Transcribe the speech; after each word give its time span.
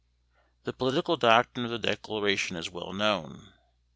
The 0.63 0.73
political 0.73 1.15
doctrine 1.15 1.63
of 1.63 1.69
the 1.69 1.77
Declaration 1.77 2.57
is 2.57 2.71
well 2.71 2.91
known. 2.91 3.53